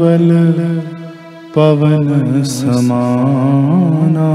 बल 0.00 0.30
पवन 1.54 2.42
समाना। 2.42 4.28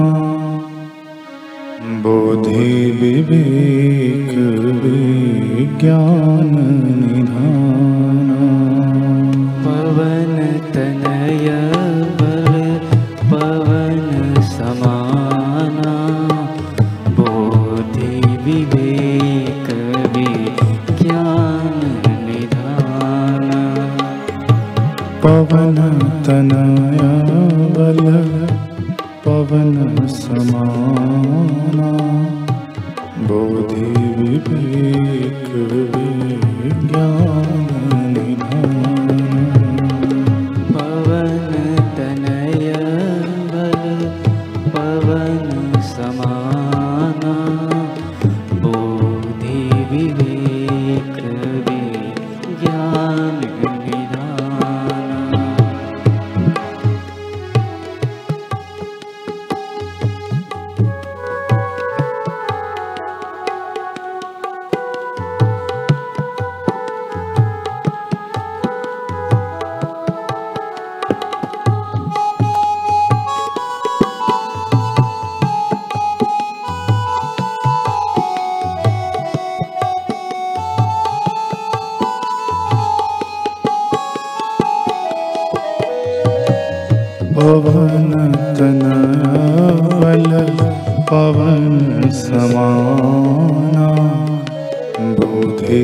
बोधि 2.04 2.70
विवेक 3.02 4.32
विज्ञान 4.84 6.52
निधाना 6.90 7.95
बल 90.02 90.26
पवन 91.10 92.10
समाना 92.12 93.88
बोधि 95.20 95.84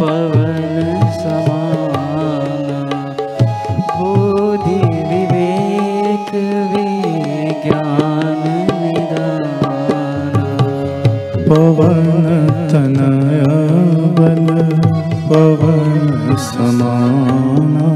पवन 0.00 0.78
समाना 1.18 2.80
बोधि 3.98 4.80
विवेक 5.10 6.30
विज्ञान 6.72 8.42
निधाना। 8.80 10.44
पवन 11.50 12.08
तनया 12.72 13.54
बल 14.20 14.48
पवन 15.30 16.36
समाना 16.50 17.88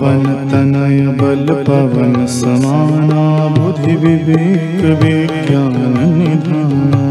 पवन 0.00 0.24
तनय 0.50 1.00
बल 1.20 1.46
पवन 1.68 2.14
समाना 2.38 3.22
बुद्धि 3.54 3.96
विवेक 4.04 4.84
विज्ञान 5.02 5.76
निधाना 6.18 7.07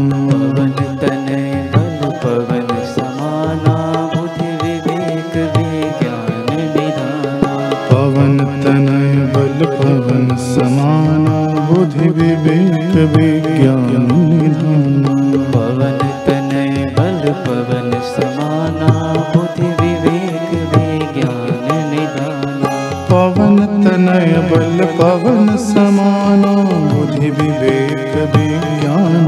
पवन 24.98 25.56
समाना 25.64 26.52
बुद्धि 26.92 27.30
विवेक 27.38 28.14
विज्ञान 28.34 29.26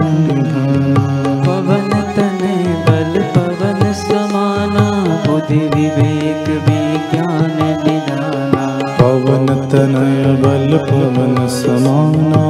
पवन 1.46 1.90
तनय 2.16 2.64
बल 2.88 3.14
पवन 3.36 3.92
समाना 4.02 4.84
बुद्धि 5.26 5.58
विवेक 5.74 6.48
विज्ञान 6.68 7.56
निधाना 7.84 8.66
पवन 9.00 9.46
तनय 9.72 10.24
बल 10.44 10.76
पवन 10.90 11.46
समाना 11.60 12.42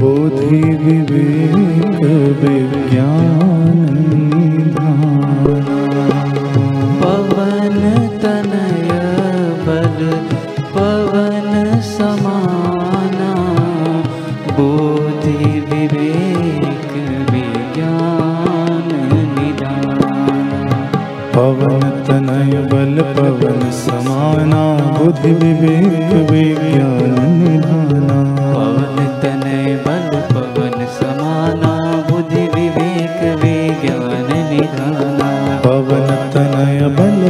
बोधि 0.00 0.60
विवेक 0.84 2.00
विज्ञान 2.40 3.78
पवन 7.00 7.78
तनय 8.22 8.90
बल 9.66 10.00
पवन 10.74 11.80
समाना। 11.80 13.30
बोधि 14.58 15.60
विवेक 15.70 16.92
विज्ञान 17.30 18.88
पवन 21.36 21.90
तनय 22.08 22.54
बल 22.72 22.96
पवन 23.16 23.70
समाना। 23.70 24.64
बुद्धि 24.98 25.32
विवेक 25.32 26.30
विज्ञान 26.30 27.14
निधाना 27.38 27.83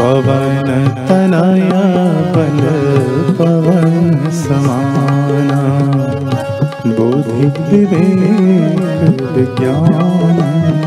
पवन 0.00 0.68
तनय 1.08 1.70
बल 2.34 2.60
पवन 3.38 4.30
समाना। 4.38 5.60
बुद्धि 6.96 7.78
विवेक 7.84 9.20
विज्ञान 9.36 10.79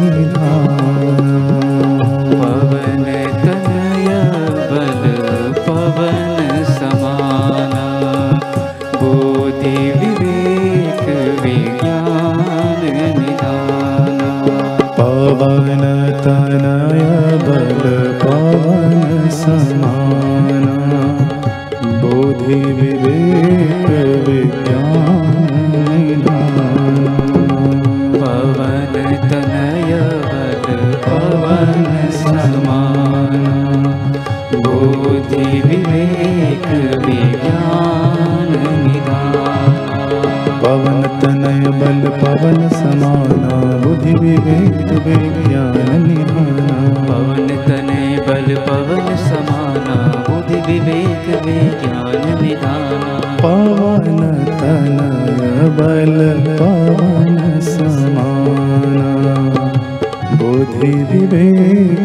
पवन 40.64 41.02
तनय 41.22 41.72
बल 41.72 42.10
पवन 42.10 42.70
समाना 42.70 43.78
बुद्धि 43.86 44.14
विवेक 44.14 44.92
विज्ञान 45.08 46.02
निधाना 46.08 46.78
पवन 47.08 47.48
तनय 47.48 48.18
बल 48.28 48.56
पवन 48.56 49.16
समाना 49.16 49.96
बुद्धि 50.30 50.56
विवेक 50.56 51.46
विज्ञान 51.46 52.44
निधाना। 52.44 53.14
पवन 53.44 54.34
तनय 54.62 55.70
बल 55.70 56.18
पवन 56.60 57.60
समाना। 57.60 59.08
बुद्धि 60.36 60.94
विवेक 61.04 62.03